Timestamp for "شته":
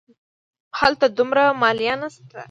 2.13-2.39